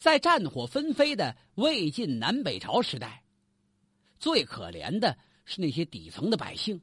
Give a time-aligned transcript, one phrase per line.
[0.00, 3.22] 在战火纷飞的魏晋南北朝时代，
[4.18, 6.80] 最可怜的是那些底层的百姓。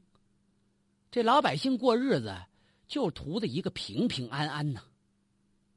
[1.09, 2.37] 这老百姓过日子
[2.87, 4.83] 就图的一个平平安安呢。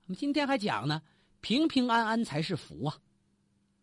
[0.04, 1.00] 我们今天还讲呢，
[1.40, 2.98] 平平安安才是福啊。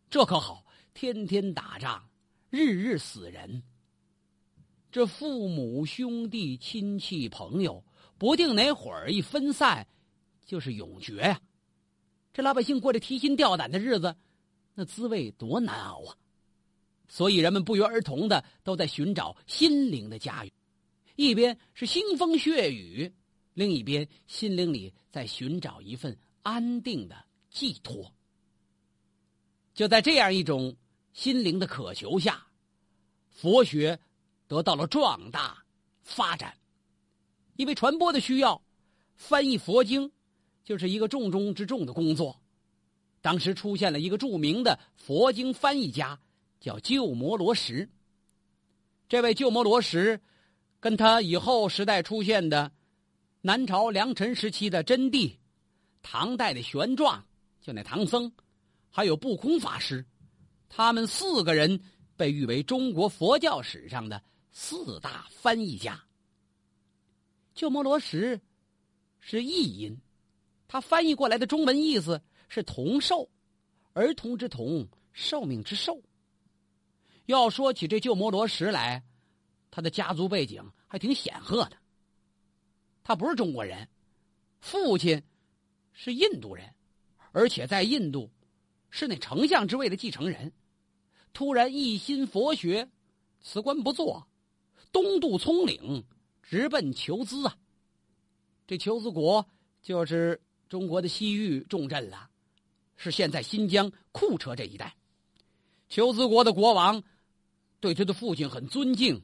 [0.07, 0.63] 这可好，
[0.93, 2.07] 天天打仗，
[2.51, 3.63] 日日死人。
[4.91, 7.83] 这父母兄弟亲戚朋友，
[8.19, 9.87] 不定哪会儿一分散，
[10.45, 11.41] 就是永绝呀。
[12.37, 14.15] 这老百姓过着提心吊胆的日子，
[14.75, 16.15] 那滋味多难熬啊！
[17.07, 20.53] 所以人们不约而同的都在寻找心灵的家园，
[21.15, 23.11] 一边是腥风血雨，
[23.55, 28.13] 另一边心灵里在寻找一份安定的寄托。
[29.73, 30.77] 就在这样一种
[31.13, 32.45] 心灵的渴求下，
[33.31, 33.99] 佛学
[34.47, 35.57] 得到了壮大
[36.03, 36.55] 发展。
[37.55, 38.61] 因为传播的需要，
[39.15, 40.11] 翻译佛经。
[40.67, 42.41] 就是一个重中之重的工作。
[43.21, 46.19] 当时出现了一个著名的佛经翻译家，
[46.59, 47.89] 叫鸠摩罗什。
[49.07, 50.19] 这位鸠摩罗什，
[50.81, 52.69] 跟他以后时代出现的
[53.39, 55.37] 南朝梁陈时期的真谛、
[56.01, 57.21] 唐代的玄奘，
[57.61, 58.29] 就那唐僧，
[58.89, 60.05] 还有不空法师，
[60.67, 61.79] 他们四个人
[62.17, 66.03] 被誉为中国佛教史上的四大翻译家。
[67.55, 68.41] 鸠摩罗什
[69.21, 69.97] 是译音。
[70.67, 73.29] 他翻译过来的中文意思是“童寿”，
[73.93, 76.01] 儿童之童，寿命之寿。
[77.25, 79.01] 要说起这鸠摩罗什来，
[79.71, 81.77] 他的家族背景还挺显赫的。
[83.01, 83.87] 他不是中国人，
[84.59, 85.23] 父亲
[85.93, 86.75] 是印度人，
[87.31, 88.29] 而且在印度
[88.89, 90.51] 是那丞相之位的继承人。
[91.31, 92.89] 突然一心佛学，
[93.41, 94.27] 辞官不做，
[94.91, 96.03] 东渡葱岭，
[96.43, 97.57] 直奔求兹啊。
[98.65, 99.47] 这求兹国
[99.81, 100.41] 就是。
[100.69, 102.29] 中国的西域重镇了，
[102.95, 104.95] 是现在新疆库车这一带。
[105.89, 107.01] 求兹国的国王
[107.79, 109.21] 对他的父亲很尊敬，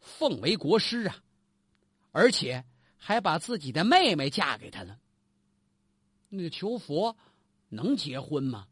[0.00, 1.16] 奉为国师啊，
[2.12, 2.64] 而且
[2.96, 4.98] 还把自己的妹妹嫁给他了。
[6.28, 7.16] 那求佛
[7.68, 8.66] 能结婚吗？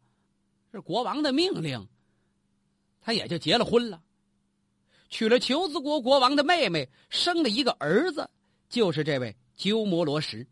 [0.72, 1.88] 是国王的命令，
[3.00, 4.02] 他也就结了婚了，
[5.08, 8.28] 娶了求兹国国王的妹妹，生了一个儿子，
[8.68, 10.46] 就是这位鸠摩罗什。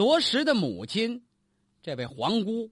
[0.00, 1.22] 罗什的母亲，
[1.82, 2.70] 这位皇姑，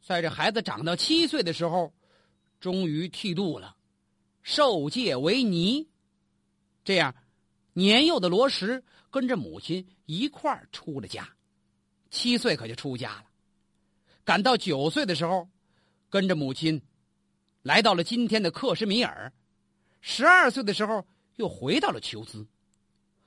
[0.00, 1.92] 在这孩子长到七岁的时候，
[2.58, 3.76] 终于剃度了，
[4.42, 5.86] 受戒为尼。
[6.82, 7.14] 这样，
[7.74, 11.28] 年幼的罗什跟着母亲一块儿出了家，
[12.08, 13.24] 七岁可就出家了。
[14.24, 15.46] 赶到九岁的时候，
[16.08, 16.80] 跟着母亲
[17.60, 19.30] 来到了今天的克什米尔。
[20.00, 22.46] 十二岁的时候，又回到了求兹。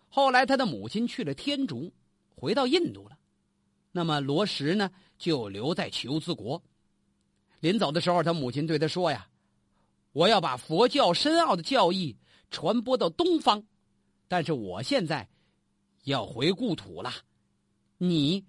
[0.10, 1.94] 后来，他的母亲去了天竺，
[2.36, 3.16] 回到印度了。
[3.92, 6.62] 那么罗什呢，就留在求兹国。
[7.60, 9.28] 临走的时候，他母亲对他说：“呀，
[10.12, 12.16] 我要把佛教深奥的教义
[12.52, 13.64] 传播到东方，
[14.28, 15.28] 但是我现在
[16.04, 17.12] 要回故土了，
[17.98, 18.46] 你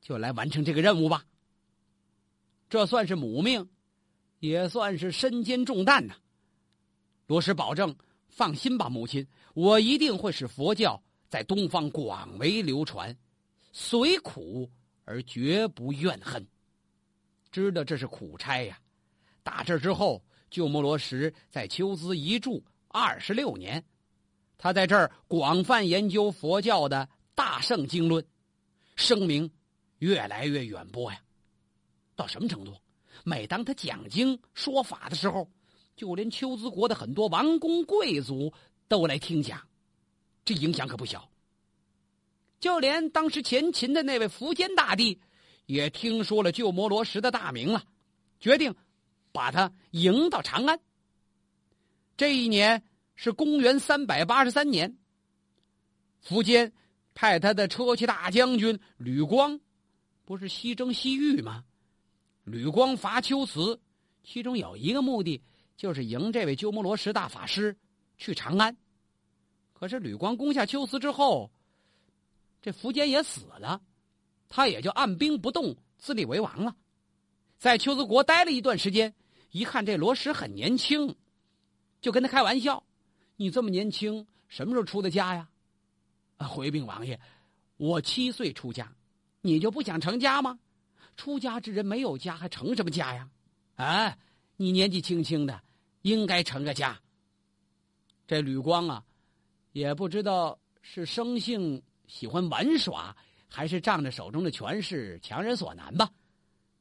[0.00, 1.26] 就来完成这个任务吧。”
[2.70, 3.68] 这算是母命，
[4.38, 6.14] 也算是身兼重担呐。
[7.26, 7.94] 罗什保证
[8.30, 13.14] ：“放心吧，母亲，我一定会使佛教在东方广为流传。”
[13.72, 14.70] 虽苦
[15.04, 16.46] 而绝不怨恨，
[17.50, 18.78] 知道这是苦差呀。
[19.42, 23.84] 打这之后，鸠摩罗什在秋兹一住二十六年，
[24.58, 28.24] 他在这儿广泛研究佛教的大圣经论，
[28.96, 29.50] 声名
[29.98, 31.20] 越来越远播呀。
[32.16, 32.76] 到什么程度？
[33.24, 35.50] 每当他讲经说法的时候，
[35.96, 38.52] 就连秋兹国的很多王公贵族
[38.88, 39.60] 都来听讲，
[40.44, 41.30] 这影响可不小。
[42.60, 45.18] 就连当时前秦的那位苻坚大帝，
[45.64, 47.82] 也听说了鸠摩罗什的大名了，
[48.38, 48.74] 决定
[49.32, 50.78] 把他迎到长安。
[52.18, 52.82] 这一年
[53.14, 54.94] 是公元三百八十三年，
[56.22, 56.70] 苻坚
[57.14, 59.58] 派他的车骑大将军吕光，
[60.26, 61.64] 不是西征西域吗？
[62.44, 63.80] 吕光伐龟兹，
[64.22, 65.42] 其中有一个目的
[65.78, 67.74] 就是迎这位鸠摩罗什大法师
[68.18, 68.76] 去长安。
[69.72, 71.50] 可是吕光攻下龟兹之后。
[72.62, 73.80] 这苻坚也死了，
[74.48, 76.76] 他也就按兵不动，自立为王了。
[77.58, 79.14] 在丘兹国待了一段时间，
[79.50, 81.14] 一看这罗什很年轻，
[82.00, 82.82] 就跟他开玩笑
[83.36, 85.48] ：“你这么年轻，什么时候出的家呀？”
[86.36, 87.20] 啊，回禀王爷，
[87.76, 88.90] 我七岁出家，
[89.40, 90.58] 你就不想成家吗？
[91.16, 93.28] 出家之人没有家，还成什么家呀？
[93.76, 94.16] 啊，
[94.56, 95.62] 你年纪轻轻的，
[96.02, 96.98] 应该成个家。
[98.26, 99.04] 这吕光啊，
[99.72, 101.82] 也不知道是生性。
[102.10, 103.16] 喜欢玩耍，
[103.46, 106.10] 还是仗着手中的权势强人所难吧？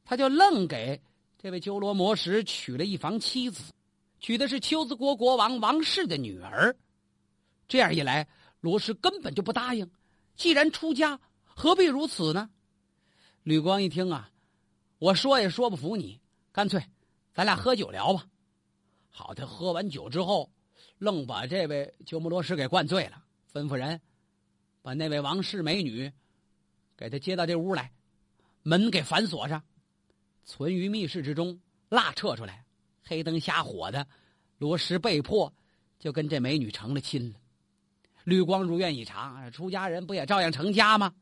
[0.04, 1.00] 他就愣给
[1.38, 3.72] 这位鸠罗摩什娶了一房妻子，
[4.20, 6.76] 娶的是丘兹国国王王氏的女儿。
[7.68, 8.28] 这样一来，
[8.60, 9.90] 罗什根本就不答应。
[10.36, 12.50] 既然出家，何必如此呢？
[13.44, 14.32] 吕光一听啊，
[14.98, 16.20] 我说也说不服你，
[16.52, 16.84] 干脆
[17.36, 18.25] 咱俩喝酒聊吧。
[19.12, 20.52] 好，他喝完酒之后，
[20.98, 23.24] 愣把这位鸠摩罗什给灌醉了，
[23.54, 24.02] 吩咐人
[24.81, 26.12] 把那位王氏美女
[26.98, 27.92] 给他接到这屋来，
[28.64, 29.64] 门给反锁上，
[30.46, 31.60] 存于密室之中，
[31.90, 32.66] 蜡撤出来，
[33.04, 34.08] 黑灯瞎火的，
[34.58, 35.54] 罗什被迫
[35.98, 37.40] 就跟这美女成了亲了。
[38.24, 41.14] 吕光如愿以偿，出家人不也照样成家吗？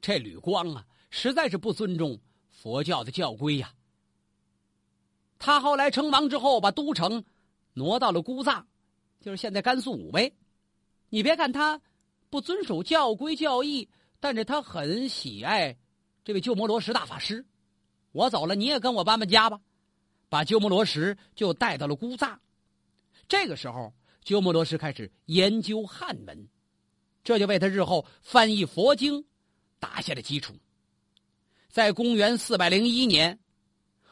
[0.00, 2.18] 这吕光啊，实在是不尊重
[2.50, 3.72] 佛教的教规呀。
[5.38, 7.24] 他后来称王之后，把都城
[7.72, 8.66] 挪到了姑藏，
[9.20, 10.32] 就是现在甘肃武威。
[11.08, 11.80] 你别看他
[12.32, 15.76] 不遵守教规教义，但是他很喜爱
[16.24, 17.44] 这位鸠摩罗什大法师。
[18.10, 19.60] 我走了，你也跟我搬搬家吧，
[20.30, 22.40] 把鸠摩罗什就带到了姑藏。
[23.28, 23.92] 这个时候，
[24.24, 26.48] 鸠摩罗什开始研究汉文，
[27.22, 29.22] 这就为他日后翻译佛经
[29.78, 30.54] 打下了基础。
[31.68, 33.38] 在公元四百零一年。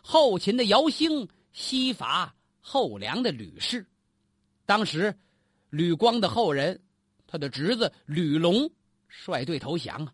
[0.03, 3.87] 后秦的姚兴西伐后梁的吕氏，
[4.67, 5.19] 当时
[5.71, 6.83] 吕光的后人，
[7.31, 8.69] 他的侄子吕龙
[9.09, 10.13] 率队投降啊。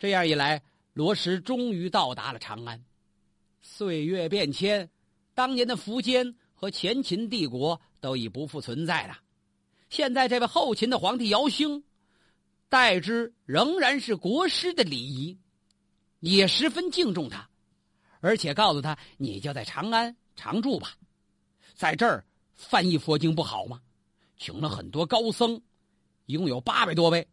[0.00, 0.60] 这样一来，
[0.92, 2.84] 罗什终于到达了长安。
[3.60, 4.90] 岁月变迁，
[5.34, 9.20] 当年的苻坚和前秦帝国都已不复存在了。
[9.88, 11.84] 现在这位后秦的皇帝姚兴，
[12.68, 15.38] 待之仍然是国师的礼仪，
[16.18, 17.48] 也十分敬重他。
[18.20, 20.96] 而且告诉他，你就在长安常住吧，
[21.74, 22.24] 在这儿
[22.54, 23.80] 翻译佛经不好吗？
[24.36, 25.62] 请了很多高僧，
[26.32, 27.28] 一共有八百多位，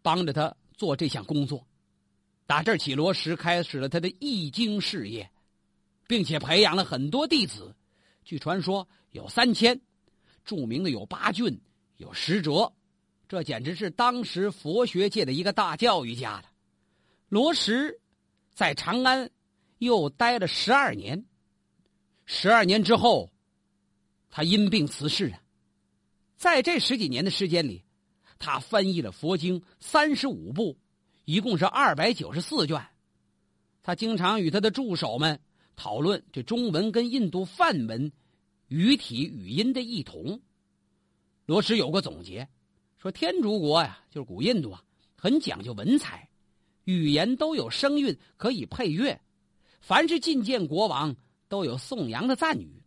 [0.00, 1.66] 帮着他做这项工作。
[2.46, 5.30] 打这起，罗什开始了他的译经事业，
[6.06, 7.74] 并且培养了很多弟子。
[8.24, 9.78] 据传说有三千，
[10.44, 11.60] 著名的有八俊，
[11.98, 12.72] 有十哲，
[13.28, 16.44] 这简直是当时佛学界的一个大教育家了。
[17.28, 18.00] 罗什
[18.54, 19.30] 在长安。
[19.78, 21.24] 又待了十二年，
[22.26, 23.30] 十二年之后，
[24.28, 25.38] 他因病辞世啊。
[26.36, 27.84] 在这十几年的时间里，
[28.38, 30.78] 他翻译了佛经三十五部，
[31.24, 32.86] 一共是二百九十四卷。
[33.82, 35.40] 他经常与他的助手们
[35.74, 38.12] 讨论这中文跟印度梵文
[38.68, 40.40] 语体语音的异同。
[41.46, 42.48] 罗什有个总结，
[42.98, 44.82] 说天竺国呀，就是古印度啊，
[45.16, 46.28] 很讲究文采，
[46.84, 49.18] 语言都有声韵，可以配乐。
[49.80, 51.16] 凡是觐见国王，
[51.48, 52.82] 都有颂扬的赞语。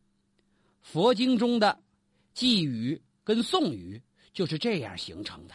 [0.82, 1.82] 佛经中的
[2.34, 4.02] 寄语跟颂语
[4.34, 5.54] 就是这样形成的。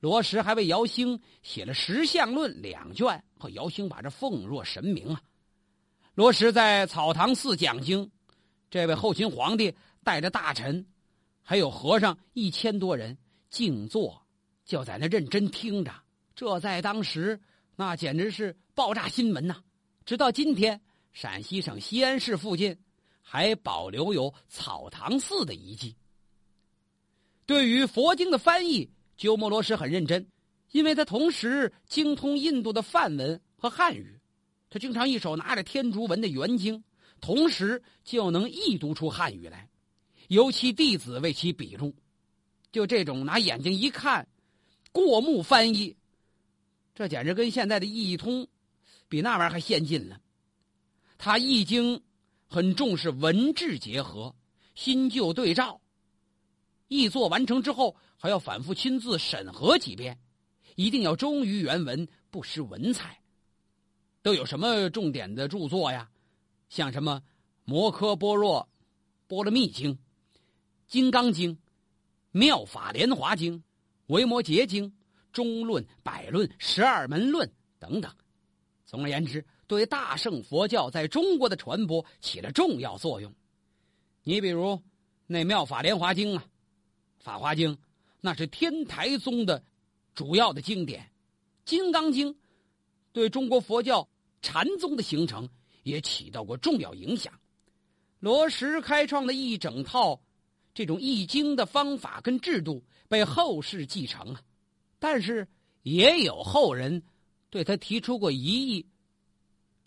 [0.00, 5.22] 罗什还为姚兴写了《十相论》两卷，和姚兴把这奉若神明啊。
[6.14, 8.10] 罗什在草堂寺讲经，
[8.70, 10.86] 这位后秦皇帝带着大臣，
[11.42, 13.16] 还有和尚一千多人
[13.48, 14.26] 静坐，
[14.64, 15.92] 就在那认真听着。
[16.34, 17.40] 这在当时
[17.76, 19.62] 那简直是爆炸新闻呐！
[20.04, 20.80] 直到今天，
[21.12, 22.76] 陕西省西安市附近
[23.22, 25.96] 还保留有草堂寺的遗迹。
[27.46, 30.26] 对于佛经的翻译，鸠摩罗什很认真，
[30.72, 34.18] 因为他同时精通印度的梵文和汉语，
[34.70, 36.82] 他经常一手拿着天竺文的原经，
[37.20, 39.68] 同时就能译读出汉语来，
[40.28, 41.94] 由其弟子为其笔录。
[42.72, 44.26] 就这种拿眼睛一看，
[44.90, 45.96] 过目翻译，
[46.94, 48.48] 这简直跟现在的译通。
[49.06, 50.18] 比那玩意儿还先进了。
[51.18, 52.02] 他译经
[52.48, 54.34] 很重视文质结合、
[54.74, 55.80] 新旧对照。
[56.88, 60.18] 译作完成之后，还要反复亲自审核几遍，
[60.76, 63.20] 一定要忠于原文，不失文采。
[64.22, 66.10] 都有什么重点的著作呀？
[66.68, 67.20] 像什么
[67.64, 68.68] 《摩诃般若
[69.26, 69.92] 波罗蜜经》
[70.86, 71.52] 《金刚经》
[72.30, 73.54] 《妙法莲华经》
[74.06, 74.84] 《维摩诘经》
[75.32, 77.48] 《中论》《百论》《十二门论》
[77.78, 78.10] 等等。
[78.86, 83.32] 总而言之，对大乘佛教在中国的传播起了重要作用。
[84.22, 84.80] 你比如
[85.26, 86.44] 那《妙法莲华经》啊，
[87.24, 87.74] 《法华经》，
[88.20, 89.64] 那是天台宗的
[90.14, 91.02] 主要的经典，
[91.64, 92.34] 《金刚经》
[93.14, 94.06] 对中国佛教
[94.42, 95.48] 禅宗的形成
[95.84, 97.32] 也起到过重要影响。
[98.20, 100.20] 罗什开创的一整套
[100.74, 104.42] 这种译经的方法跟制度被后世继承啊，
[104.98, 105.48] 但是
[105.82, 107.02] 也有后人。
[107.48, 108.84] 对他提出过疑义，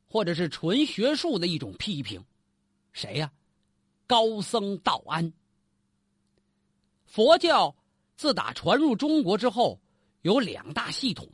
[0.08, 2.24] 或者是纯学术的一种批评，
[2.94, 3.30] 谁呀？
[4.08, 5.34] 高僧道安。
[7.08, 7.76] 佛教
[8.16, 9.82] 自打传入中国之后，
[10.22, 11.28] 有两大系统。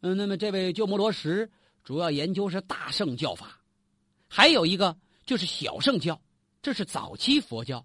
[0.00, 1.50] 嗯，那么这位鸠摩罗什
[1.82, 3.60] 主要研究是大乘教法，
[4.28, 6.20] 还有一个就是小乘教，
[6.62, 7.84] 这是早期佛教，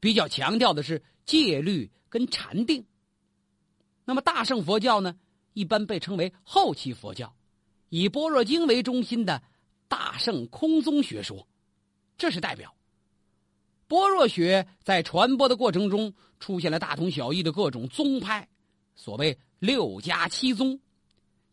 [0.00, 2.84] 比较强调的是戒律跟禅定。
[4.04, 5.14] 那么大乘佛教呢，
[5.52, 7.36] 一般被称为后期佛教，
[7.90, 9.42] 以般若经为中心的
[9.86, 11.46] 大乘空宗学说，
[12.16, 12.74] 这是代表。
[13.88, 18.48] 般若学在传播的过程中，出现了大同小异的各种宗派，
[18.94, 20.78] 所谓六家七宗，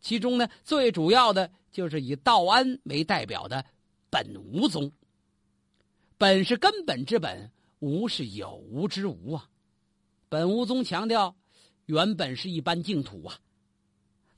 [0.00, 3.64] 其中呢最主要的就是以道安为代表的。
[4.08, 4.92] 本无宗，
[6.16, 7.50] 本是根本之本，
[7.80, 9.48] 无是有无之无啊。
[10.28, 11.36] 本无宗强调，
[11.86, 13.38] 原本是一般净土啊。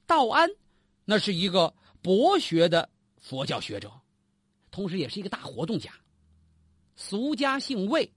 [0.07, 0.49] 道安，
[1.05, 2.89] 那是一个博学的
[3.19, 3.93] 佛教学者，
[4.71, 5.93] 同时也是一个大活动家。
[6.99, 8.13] 俗家姓魏，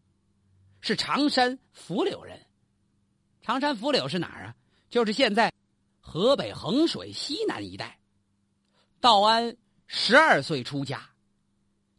[0.81, 2.47] 是常山福柳人。
[3.43, 4.55] 常山福柳是哪儿啊？
[4.89, 5.53] 就是现在
[5.99, 7.99] 河北衡水西南一带。
[8.99, 11.11] 道安十二岁出家。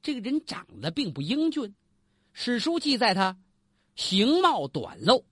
[0.02, 1.72] 这个人长得并不英俊，
[2.32, 3.38] 史书记载他
[3.94, 5.22] 形貌短陋，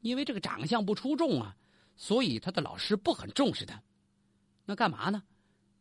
[0.00, 1.54] 因为这个长相不出众啊，
[1.96, 3.82] 所以他的老师不很重视他。
[4.64, 5.22] 那干嘛呢？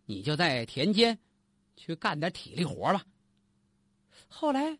[0.05, 1.17] 你就在田间
[1.77, 3.05] 去干点体力活吧。
[4.33, 4.79] 后来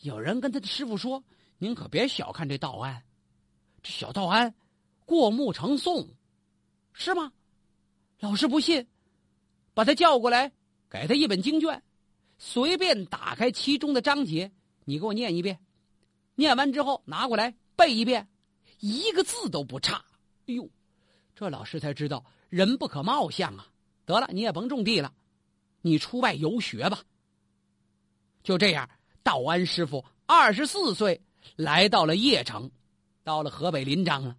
[0.00, 1.22] 有人跟他的师傅说
[1.58, 3.04] ：“您可别小看这道安，
[3.82, 4.54] 这小道安
[5.04, 6.08] 过目成诵，
[6.94, 7.30] 是吗？”
[8.18, 8.86] 老师不信，
[9.74, 10.50] 把他叫过来，
[10.88, 11.82] 给他一本经卷。
[12.38, 14.50] 随便打开其中的章节，
[14.86, 15.60] 你给我念一遍。
[16.34, 18.26] 念完之后拿过来背一遍，
[18.80, 20.02] 一个字都不差。
[20.46, 20.68] 哎呦，
[21.34, 23.68] 这老师才知道人不可貌相啊！
[24.06, 25.12] 得了，你也甭种地了，
[25.82, 27.04] 你出外游学吧。
[28.46, 28.88] 就这样，
[29.24, 31.20] 道安师傅二十四岁
[31.56, 32.70] 来到了邺城，
[33.24, 34.36] 到了河北临漳了。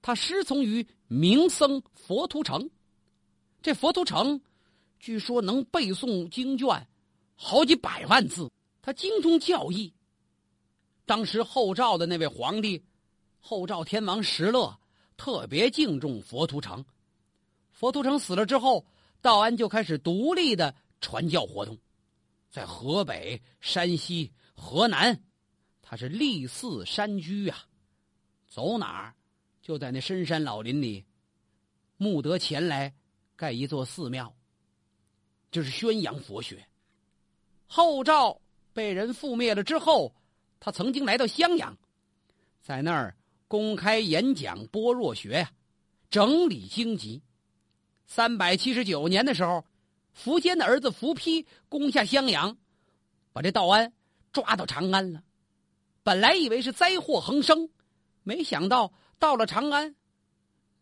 [0.00, 2.70] 他师从于名僧佛图澄，
[3.60, 4.40] 这佛图澄
[4.98, 6.88] 据说能背诵经卷。
[7.34, 8.50] 好几百万字，
[8.80, 9.92] 他精通教义。
[11.04, 12.82] 当时后赵的那位皇帝，
[13.38, 14.78] 后赵天王石勒
[15.18, 16.82] 特别敬重佛图澄。
[17.70, 18.86] 佛图澄死了之后，
[19.20, 21.76] 道安就开始独立的传教活动，
[22.50, 25.22] 在河北、山西、河南，
[25.82, 27.66] 他是立寺山居啊，
[28.48, 29.14] 走哪儿
[29.60, 31.04] 就在那深山老林里
[31.96, 32.94] 募得钱来
[33.34, 34.34] 盖一座寺庙，
[35.50, 36.66] 就是宣扬佛学。
[37.66, 38.40] 后赵
[38.72, 40.14] 被人覆灭了之后，
[40.58, 41.76] 他曾经来到襄阳，
[42.62, 43.16] 在那儿
[43.48, 45.52] 公开演讲般若学呀，
[46.08, 47.22] 整理经籍。
[48.06, 49.64] 三百七十九年的时候，
[50.16, 52.56] 苻坚的儿子苻丕攻下襄阳，
[53.32, 53.92] 把这道安
[54.32, 55.22] 抓到长安了。
[56.02, 57.68] 本来以为是灾祸横生，
[58.22, 59.94] 没想到到了长安，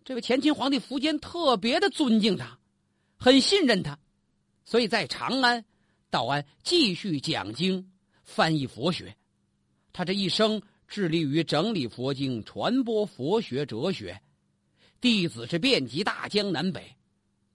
[0.05, 2.59] 这位前秦皇帝苻坚特别的尊敬他，
[3.17, 3.99] 很信任他，
[4.65, 5.65] 所以在长安。
[6.11, 7.91] 道安继续讲经、
[8.23, 9.17] 翻译佛学，
[9.93, 14.23] 他这一生致力于整理佛经、传播佛学哲学，
[15.01, 16.97] 弟子是遍及大江南北。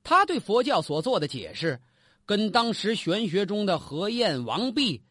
[0.04, 1.80] 他对佛教所做的解释，
[2.26, 5.02] 跟当时玄学中的何晏、王弼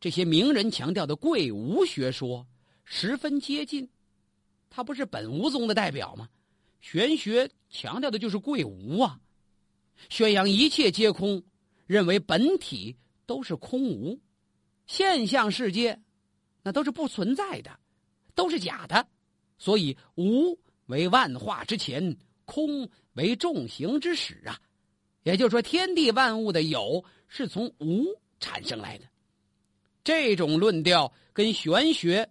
[0.00, 2.46] 这些名人强调的贵无学说
[2.84, 3.88] 十分接近。
[4.68, 6.28] 他不是本无宗的代表吗？
[6.80, 9.20] 玄学强调的就是贵无啊，
[10.08, 11.42] 宣扬一切皆空。
[11.84, 12.96] 认为本体
[13.26, 14.18] 都是空无，
[14.86, 16.00] 现象世界
[16.62, 17.78] 那都是不存在的，
[18.34, 19.06] 都是假的，
[19.58, 24.60] 所以无为万化之前，空为众行之始啊。
[25.22, 28.04] 也就是说，天地万物的有是从无
[28.40, 29.04] 产生来的。
[30.04, 32.28] 这种论调跟玄学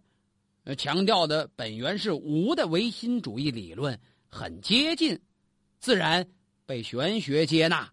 [0.77, 5.19] 强调的本源是无的唯心主义理论很接近，
[5.79, 6.27] 自然
[6.65, 7.91] 被玄学接纳。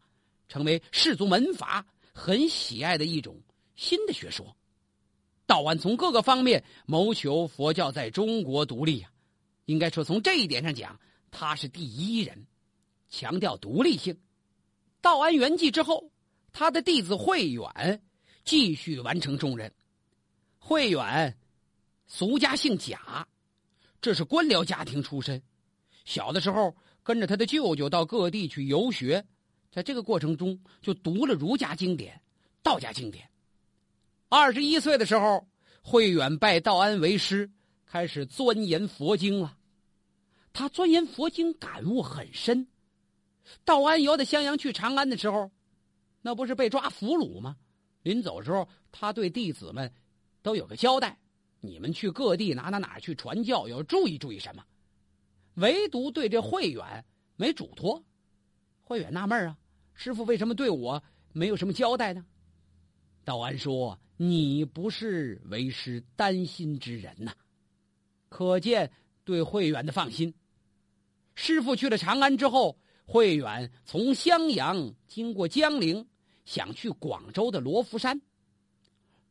[0.49, 1.85] 成为世族门阀
[2.15, 3.39] 很喜爱的一种
[3.77, 4.57] 新的学说。
[5.45, 9.11] 道安从各个方面谋求佛教在中国独立啊，
[9.67, 10.99] 应该说从这一点上讲，
[11.31, 12.47] 他是第一人，
[13.09, 14.19] 强调独立性。
[15.01, 16.11] 道安圆寂之后，
[16.53, 18.03] 他的弟子慧远
[18.45, 19.73] 继续完成重任。
[20.59, 21.37] 慧远
[22.07, 23.27] 俗家姓贾，
[24.01, 25.43] 这是官僚家庭出身，
[26.05, 29.25] 小的时候跟着他的舅舅到各地去游学。
[29.71, 32.23] 在这个过程中，就读了儒家经典、
[32.63, 33.29] 道家经典。
[34.31, 35.47] 二十一岁的时候，
[35.83, 37.51] 慧远拜道安为师，
[37.85, 39.58] 开始钻研佛经了。
[40.59, 42.67] 他钻研佛经，感悟很深。
[43.65, 45.53] 道安由的襄阳去长安的时候，
[46.21, 47.57] 那不是被抓俘虏吗？
[48.03, 49.95] 临走时候，他对弟子们
[50.43, 51.17] 都有个交代：
[51.61, 54.65] 你们去各地哪哪哪去传教，要注意注意什么。
[55.55, 57.05] 唯独对这慧远
[57.37, 58.05] 没嘱托。
[58.83, 59.57] 慧远纳闷啊，
[59.95, 61.01] 师傅为什么对我
[61.33, 62.27] 没有什么交代呢？
[63.23, 67.33] 道安说：“你不是为师担心之人呐。”
[68.29, 68.91] 可见
[69.23, 70.35] 对慧远的放心。
[71.41, 72.77] 师傅去了长安之后，
[73.07, 76.05] 慧远从襄阳经过江陵，
[76.45, 78.21] 想去广州的罗浮山。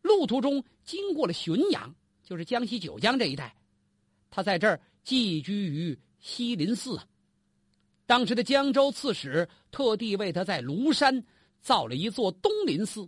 [0.04, 3.54] 路途中经过了浔阳，就是江西九江这一带。
[4.30, 6.98] 他在这儿寄居于西林寺。
[8.06, 11.22] 当时的江州刺史特地为他在庐山
[11.60, 13.08] 造了一座东林寺，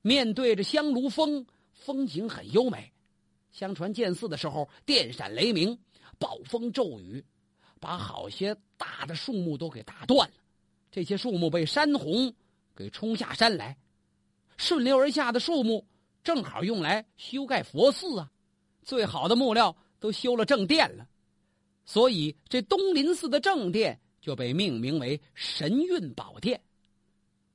[0.00, 2.90] 面对着香炉峰，风景很优美。
[3.52, 5.78] 相传建寺的时候电闪雷鸣，
[6.18, 7.22] 暴风骤雨，
[7.80, 10.34] 把好些大的树木都给打断了。
[10.90, 12.32] 这些树木被山洪
[12.74, 13.76] 给冲下山来，
[14.56, 15.86] 顺流而下的树木
[16.22, 18.30] 正好用来修盖佛寺啊。
[18.82, 21.06] 最好的木料都修了正殿了。
[21.84, 26.60] 所以，这东林寺的正殿就被命名为神运宝殿，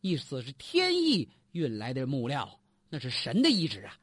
[0.02, 3.98] 意思是天意运来的木料，那是神的意志啊。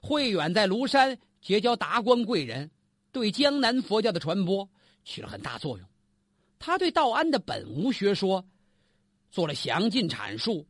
[0.00, 2.70] 慧远在庐山结交达官贵人，
[3.12, 4.68] 对江南佛教的传播
[5.04, 5.86] 起了很大作用。
[6.58, 8.44] 他对道安的本无学说
[9.30, 10.66] 做了详尽阐述，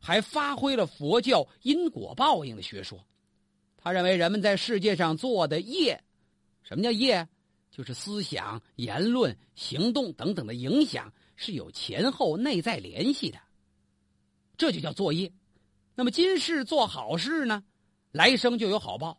[0.00, 3.04] 还发挥了佛教因果报应的学说。
[3.76, 6.02] 他认为人们在世界上做的业，
[6.62, 7.26] 什么叫业？
[7.70, 13.38] 就是思想、言论、行动等等的影响是有前后内在联系的，
[14.58, 15.32] 这就叫作业。
[15.94, 17.62] 那么今世做好事呢，
[18.10, 19.16] 来生就有好报；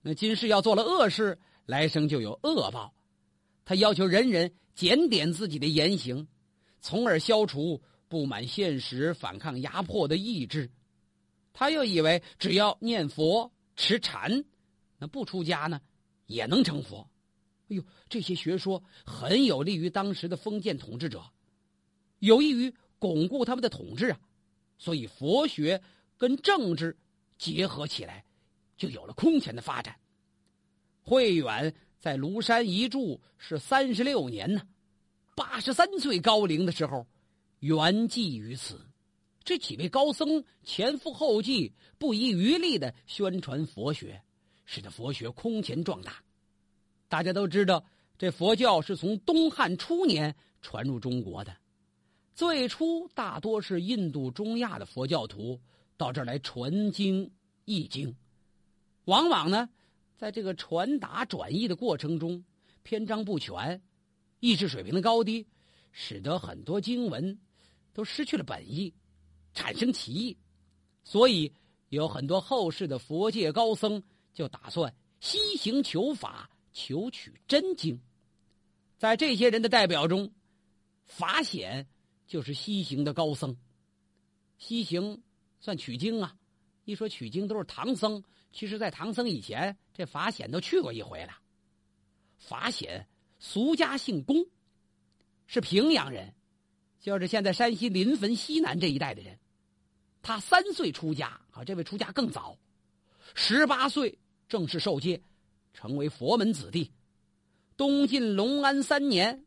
[0.00, 2.94] 那今世要做了恶事，来生就有恶报。
[3.64, 6.26] 他要求人人检点自己的言行，
[6.80, 10.70] 从而消除不满现实、反抗压迫的意志。
[11.52, 14.44] 他又以为只要念佛、持禅，
[14.98, 15.80] 那不出家呢，
[16.26, 17.10] 也能成佛。
[17.68, 21.24] 哎呦，这些学说很有利于当时的封建统治者，
[22.20, 24.20] 有益于巩固他们的统治啊。
[24.78, 25.82] 所以佛学
[26.16, 26.96] 跟政治
[27.38, 28.24] 结合起来，
[28.76, 29.98] 就有了空前的发展。
[31.06, 34.60] 慧远在庐山一住是三十六年呢，
[35.36, 37.06] 八十三岁高龄的时候，
[37.60, 38.84] 圆寂于此。
[39.44, 44.20] 这几位高僧前赴后继，不遗余力的宣传佛学，
[44.64, 46.20] 使得佛学空前壮大。
[47.08, 47.84] 大家都知道，
[48.18, 51.56] 这佛教是从东汉初年传入中国的。
[52.34, 55.60] 最初大多是印度、中亚的佛教徒
[55.96, 57.30] 到这儿来传经
[57.64, 58.12] 译经，
[59.04, 59.68] 往往呢，
[60.16, 62.44] 在这个传达转译的过程中，
[62.82, 63.80] 篇章不全，
[64.40, 65.46] 意识水平的高低，
[65.92, 67.38] 使得很多经文
[67.92, 68.92] 都失去了本意，
[69.52, 70.36] 产生歧义。
[71.04, 71.52] 所以，
[71.88, 74.02] 有很多后世的佛界高僧
[74.32, 76.50] 就打算西行求法。
[76.78, 77.98] 求取真经，
[78.98, 80.30] 在这些人的代表中，
[81.06, 81.88] 法显
[82.26, 83.56] 就是西行的高僧。
[84.58, 85.22] 西行
[85.58, 86.36] 算取经啊，
[86.84, 88.22] 一说取经都是唐僧，
[88.56, 91.32] 其实在唐僧以前，这法显都去过一回了。
[92.38, 93.06] 法显
[93.38, 94.46] 俗家姓龚，
[95.46, 96.34] 是平阳人，
[96.98, 99.38] 就是现在山西临汾西南这一带的人。
[100.22, 102.56] 他三岁出家，啊，这位出家更早，
[103.34, 105.22] 十八岁正式受戒。
[105.74, 106.90] 成为佛门子弟。
[107.76, 109.44] 东晋隆安三年，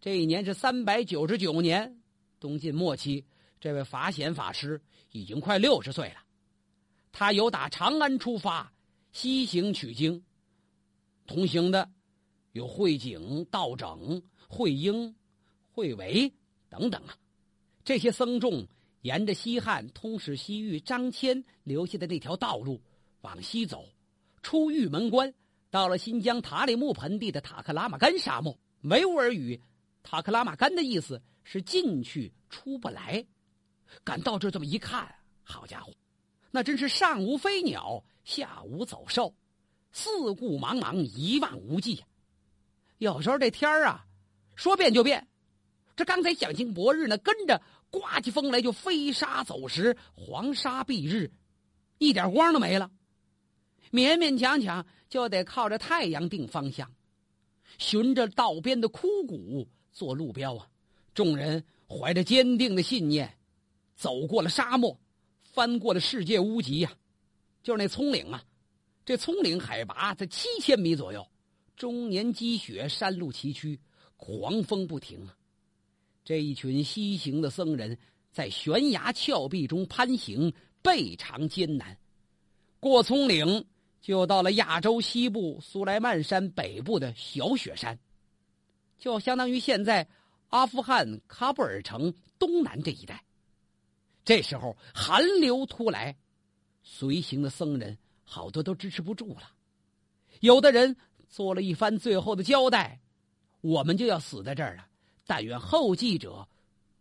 [0.00, 2.02] 这一年是三百九十九年，
[2.40, 3.24] 东晋末期，
[3.60, 6.23] 这位法显法师已经快六十岁了。
[7.16, 8.72] 他由打长安出发，
[9.12, 10.20] 西行取经，
[11.28, 11.88] 同行的
[12.50, 15.14] 有慧景、道整、慧英、
[15.70, 16.30] 慧维
[16.68, 17.16] 等等啊。
[17.84, 18.66] 这些僧众
[19.02, 22.82] 沿着西汉通使西域张骞留下的那条道路
[23.20, 23.86] 往西走，
[24.42, 25.32] 出玉门关。
[25.70, 29.60] 到了新疆塔里木盆地的塔克拉玛干沙漠，维吾尔语
[30.02, 33.24] “塔克拉玛干”的意思是进去出不来。
[34.02, 35.92] 赶到这，这么一看，好家伙，
[36.54, 39.34] 那真是上无飞鸟，下无走兽，
[39.90, 42.06] 四顾茫茫，一望无际呀。
[42.98, 44.06] 有时候这天儿啊，
[44.54, 45.26] 说变就变。
[45.96, 51.32] 这刚才享晴博日呢，跟着刮起风来就飞沙走石，黄沙蔽日，
[51.98, 52.88] 一点光都没了。
[53.90, 56.88] 勉勉强强就得靠着太阳定方向，
[57.78, 60.68] 循着道边的枯骨做路标啊！
[61.14, 63.36] 众人怀着坚定的信念，
[63.96, 64.96] 走过了沙漠，
[65.54, 66.92] 翻过了世界屋脊呀！
[67.62, 68.44] 就是那葱岭啊，
[69.06, 71.26] 这葱岭海拔在七千米左右，
[71.76, 73.78] 终年积雪，山路崎岖，
[74.16, 75.36] 狂风不停啊！
[76.24, 77.96] 这一群西行的僧人
[78.32, 81.96] 在悬崖峭壁中攀行，倍尝艰难。
[82.80, 83.64] 过葱岭。
[84.04, 87.98] 就到了亚洲西部苏莱曼山北部的小雪山，
[88.98, 90.06] 就相当于现在
[90.50, 93.24] 阿富汗喀布尔城东南这一带。
[94.24, 96.16] 这时候寒流突来，
[96.82, 99.52] 随行的僧人好多都支持不住了，
[100.40, 100.96] 有的人
[101.28, 103.00] 做了一番最后的交代
[103.60, 104.86] ：“我们就要死在这儿了，
[105.26, 106.48] 但愿后继者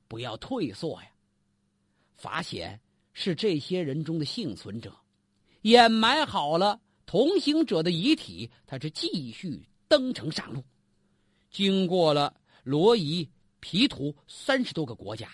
[0.07, 1.07] 不要退缩呀。”
[2.15, 2.79] 法显
[3.13, 4.93] 是这些人中的幸存者，
[5.61, 10.63] 掩埋好了同行者的遗体，他是继续登程上路，
[11.49, 12.33] 经过了
[12.63, 15.29] 罗夷、皮图三十多个国家。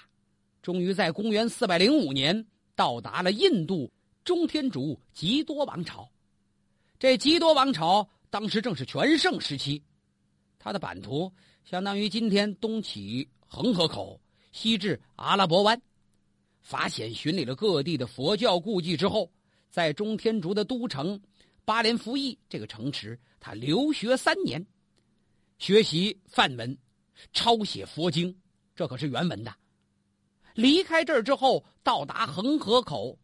[0.70, 3.92] 终于在公元四百零五年到达了印度
[4.24, 6.08] 中天竺吉多王朝。
[7.00, 9.82] 这吉多王朝当时正是全盛时期，
[10.60, 11.34] 它的版图
[11.66, 15.82] 相当于今天东起恒河口，西至阿拉伯湾。
[16.62, 19.28] 法显巡礼了各地的佛教故迹之后，
[19.72, 21.20] 在中天竺的都城
[21.66, 24.64] 巴连福邑这个城池，他留学三年，
[25.58, 26.78] 学习梵文，
[27.34, 28.40] 抄写佛经，
[28.76, 29.52] 这可是原文的。
[30.54, 33.18] 离开这儿之后，到达恒河口，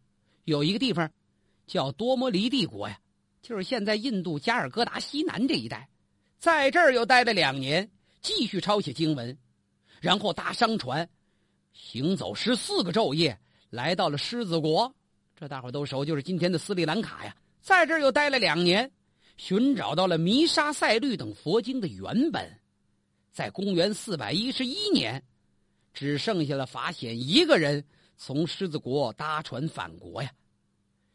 [0.46, 1.10] 有一个地方
[1.68, 3.00] 叫多摩离帝国呀，
[3.42, 5.88] 就是现在印度加尔各答西南这一带。
[6.38, 7.90] 在这儿又待了两年，
[8.22, 9.38] 继续抄写经文，
[10.00, 11.08] 然后搭商船，
[11.74, 13.38] 行走十四个昼夜，
[13.70, 14.94] 来到了狮子国。
[15.36, 17.36] 这大伙都熟，就是今天的斯里兰卡呀。
[17.62, 18.90] 在这儿又待了两年，
[19.38, 22.60] 寻找到了弥沙赛律等佛经的原本。
[23.32, 25.22] 在公元四百一十一年。
[25.96, 27.84] 只剩下了法显一个人
[28.18, 30.30] 从狮子国搭船返国呀，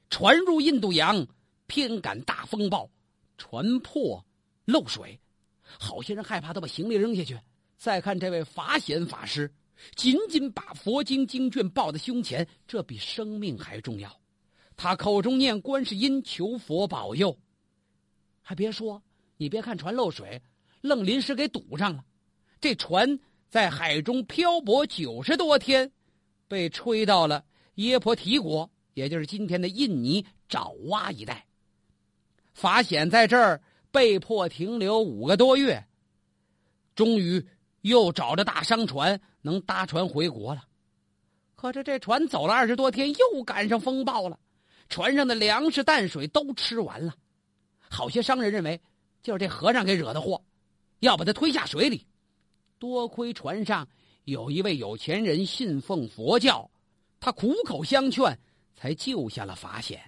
[0.09, 1.27] 船入印度洋，
[1.67, 2.91] 偏赶大风暴，
[3.37, 4.25] 船破
[4.65, 5.21] 漏水，
[5.63, 7.39] 好些人害怕，都把行李扔下去。
[7.77, 9.53] 再看这位法显法师，
[9.97, 14.21] 紧紧把佛经经卷抱在胸前，这比生命还重要。
[14.77, 17.39] 他口中念观世音，求佛保佑。
[18.41, 19.03] 还别说，
[19.37, 20.43] 你别看船漏水，
[20.81, 22.03] 愣临时给堵上了，
[22.63, 23.21] 这船。
[23.51, 25.91] 在海中漂泊九十多天，
[26.47, 31.45] 被吹到了耶婆提国，也就是今天的印尼爪哇一带。
[32.55, 33.61] 法显在这儿
[33.91, 35.85] 被迫停留五个多月，
[36.95, 37.45] 终于
[37.81, 40.63] 又找着大商船能搭船回国了。
[41.57, 44.39] 可是这船走了二十多天，又赶上风暴了，
[44.89, 47.17] 船上的粮食淡水都吃完了。
[47.89, 48.81] 好些商人认为，
[49.25, 50.41] 就是这和尚给惹的祸，
[51.01, 52.07] 要把他推下水里。
[52.81, 53.87] 多亏船上
[54.25, 56.69] 有一位有钱人信奉佛教，
[57.21, 58.37] 他苦口相劝，
[58.75, 60.01] 才救下了法显。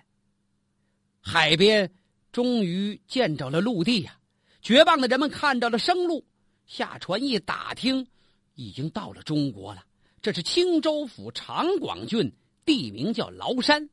[1.21, 1.93] 海边
[2.33, 4.19] 终于见着了陆地呀！
[4.63, 6.25] 绝望的人们看到了生路，
[6.67, 8.07] 下船一打听，
[8.55, 9.85] 已经到了中国了。
[10.23, 12.33] 这是青州府长广郡，
[12.65, 13.91] 地名叫崂山，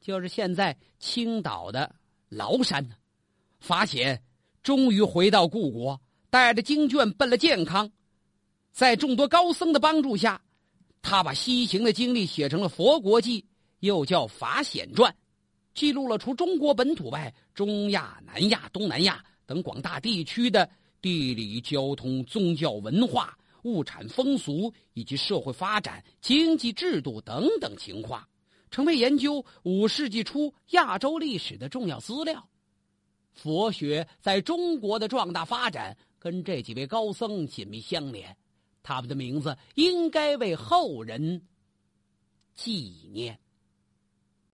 [0.00, 1.92] 就是现在青岛的
[2.30, 2.94] 崂山呢。
[3.58, 4.22] 法显
[4.62, 7.90] 终于回到故国，带着经卷奔了健康。
[8.72, 10.40] 在众多高僧的帮助下，
[11.02, 13.42] 他把西行的经历写成了《佛国记》，
[13.80, 15.12] 又叫《法显传》，
[15.74, 20.68] 记录了除中国本土外，中亚、南亚、东南亚等广大地区的
[21.02, 28.26] 地理、交通、宗教、文化、物产、风俗以及社会发展、经济制度等等情况，
[28.70, 32.48] 成为研究五世纪初亚洲历史的重要资料。
[33.34, 38.34] 佛学在中国的壮大发展，跟这几位高僧紧密相连。
[38.82, 41.42] 他们的名字应该为后人
[42.54, 43.41] 纪念。